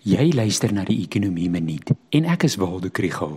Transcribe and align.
Jy 0.00 0.30
luister 0.32 0.72
na 0.72 0.80
die 0.88 1.02
Ekonomie 1.02 1.50
Minuut 1.52 1.90
en 2.16 2.24
ek 2.32 2.46
is 2.46 2.54
Waldo 2.56 2.88
Krugel. 2.88 3.34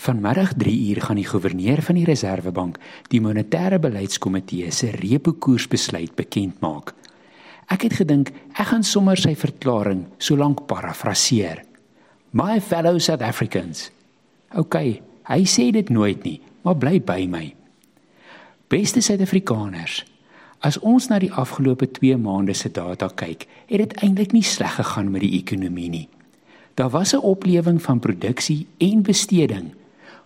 Vanmiddag 0.00 0.54
3uur 0.56 1.00
gaan 1.04 1.18
die 1.20 1.26
goewerneur 1.28 1.82
van 1.84 1.98
die 1.98 2.06
Reserwebank 2.08 2.78
die 3.12 3.20
monetêre 3.20 3.76
beleidskomitee 3.76 4.70
se 4.72 4.94
repo 4.96 5.34
koersbesluit 5.36 6.14
bekend 6.16 6.62
maak. 6.64 6.94
Ek 7.68 7.84
het 7.84 7.98
gedink 8.00 8.32
ek 8.56 8.70
gaan 8.70 8.86
sommer 8.86 9.20
sy 9.20 9.34
verklaring 9.36 10.06
so 10.16 10.40
lank 10.40 10.64
parafraseer. 10.72 11.60
My 12.32 12.62
fellow 12.64 12.96
South 12.96 13.20
Africans. 13.20 13.90
OK, 14.56 14.76
hy 15.28 15.40
sê 15.44 15.68
dit 15.76 15.92
nooit 15.92 16.24
nie, 16.24 16.38
maar 16.64 16.80
bly 16.80 16.96
by 17.04 17.26
my. 17.28 17.44
Beste 18.72 19.04
Suid-Afrikaners, 19.04 20.00
As 20.58 20.78
ons 20.82 21.06
na 21.06 21.20
die 21.22 21.30
afgelope 21.30 21.86
2 21.86 22.16
maande 22.18 22.54
se 22.54 22.70
data 22.74 23.06
kyk, 23.14 23.46
het 23.70 23.78
dit 23.78 23.92
eintlik 24.02 24.32
nie 24.34 24.42
sleg 24.42 24.74
gegaan 24.74 25.12
met 25.14 25.22
die 25.22 25.36
ekonomie 25.38 25.90
nie. 25.90 26.08
Daar 26.74 26.90
was 26.90 27.14
'n 27.14 27.22
oplewing 27.22 27.82
van 27.82 27.98
produksie 27.98 28.66
en 28.78 29.02
besteding, 29.02 29.74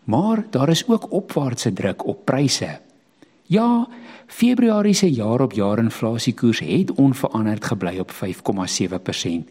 maar 0.05 0.45
daar 0.51 0.69
is 0.69 0.89
ook 0.89 1.13
opwaartse 1.13 1.73
druk 1.73 2.07
op 2.07 2.25
pryse. 2.25 2.81
Ja, 3.43 3.89
Februarie 4.27 4.95
se 4.95 5.13
jaar-op-jaar 5.13 5.79
inflasiekoers 5.79 6.59
het 6.59 6.93
onveranderd 6.93 7.65
gebly 7.65 7.99
op 7.99 8.11
5,7%. 8.11 9.51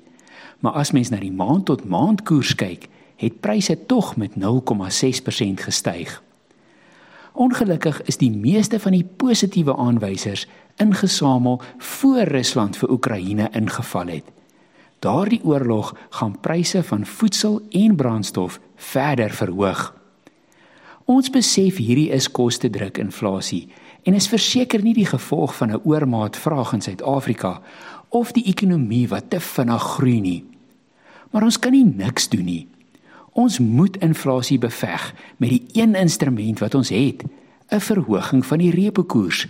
Maar 0.60 0.72
as 0.72 0.92
mens 0.92 1.10
na 1.10 1.18
die 1.18 1.32
maand 1.32 1.66
tot 1.66 1.86
maand 1.86 2.24
koers 2.24 2.56
kyk, 2.56 2.88
het 3.16 3.40
pryse 3.40 3.86
tog 3.86 4.16
met 4.16 4.32
0,6% 4.36 5.62
gestyg. 5.62 6.22
Ongelukkig 7.32 8.02
is 8.02 8.18
die 8.18 8.32
meeste 8.32 8.80
van 8.80 8.92
die 8.92 9.06
positiewe 9.18 9.76
aanwysers 9.76 10.48
ingesamel 10.78 11.62
voor 11.78 12.22
Rusland 12.22 12.78
vir 12.78 12.92
Oekraïne 12.92 13.50
ingeval 13.52 14.08
het. 14.08 14.24
Daardie 15.00 15.44
oorlog 15.44 15.96
gaan 16.10 16.40
pryse 16.40 16.84
van 16.84 17.06
voedsel 17.06 17.62
en 17.70 17.96
brandstof 17.96 18.60
verder 18.76 19.32
verhoog. 19.32 19.94
Ons 21.06 21.30
besef 21.30 21.78
hierdie 21.78 22.12
is 22.14 22.32
kostedruk 22.32 22.98
inflasie 22.98 23.68
en 24.04 24.14
is 24.14 24.30
verseker 24.30 24.82
nie 24.82 24.94
die 24.94 25.06
gevolg 25.06 25.56
van 25.56 25.72
'n 25.72 25.82
oormaat 25.84 26.38
vraag 26.38 26.74
in 26.74 26.82
Suid-Afrika 26.82 27.62
of 28.10 28.32
die 28.32 28.46
ekonomie 28.46 29.08
wat 29.08 29.30
te 29.30 29.40
vinnig 29.40 29.82
groei 29.82 30.20
nie. 30.22 30.44
Maar 31.32 31.44
ons 31.44 31.60
kan 31.60 31.72
nie 31.72 31.86
niks 31.86 32.30
doen 32.30 32.46
nie. 32.46 32.68
Ons 33.32 33.60
moet 33.60 33.98
inflasie 33.98 34.58
beveg 34.58 35.14
met 35.38 35.50
die 35.50 35.64
een 35.74 35.96
instrument 35.96 36.60
wat 36.60 36.76
ons 36.76 36.90
het, 36.90 37.24
'n 37.72 37.80
verhoging 37.80 38.46
van 38.46 38.58
die 38.58 38.72
repo 38.72 39.04
koers 39.04 39.48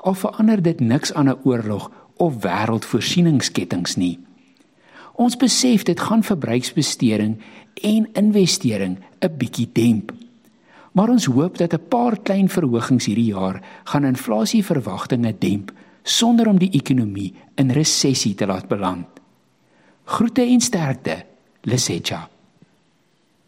al 0.00 0.14
verander 0.14 0.62
dit 0.62 0.80
niks 0.80 1.12
aan 1.12 1.28
'n 1.28 1.38
oorlog 1.42 1.90
of 2.16 2.42
wêreldvoorsieningskettings 2.42 3.96
nie. 3.96 4.18
Ons 5.14 5.36
besef 5.36 5.82
dit 5.82 6.00
gaan 6.00 6.22
verbruiksbesteding 6.22 7.40
en 7.74 8.08
investering 8.12 8.98
'n 9.20 9.36
bietjie 9.36 9.68
demp. 9.72 10.12
Maar 10.92 11.08
ons 11.08 11.24
hoop 11.24 11.58
dat 11.58 11.72
'n 11.72 11.88
paar 11.88 12.20
klein 12.22 12.48
verhogings 12.48 13.06
hierdie 13.06 13.32
jaar 13.32 13.62
gaan 13.84 14.04
inflasieverwagtinge 14.04 15.34
demp 15.38 15.72
sonder 16.02 16.48
om 16.48 16.58
die 16.58 16.70
ekonomie 16.70 17.34
in 17.54 17.70
resessie 17.70 18.34
te 18.34 18.46
laat 18.46 18.68
beland. 18.68 19.06
Groete 20.04 20.42
en 20.42 20.60
sterkte, 20.60 21.24
Lesetja. 21.60 22.29